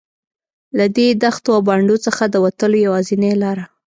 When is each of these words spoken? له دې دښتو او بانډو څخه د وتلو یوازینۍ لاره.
له 0.77 0.85
دې 0.95 1.07
دښتو 1.23 1.49
او 1.55 1.61
بانډو 1.67 1.95
څخه 2.05 2.23
د 2.27 2.35
وتلو 2.43 2.77
یوازینۍ 2.85 3.33
لاره. 3.43 3.65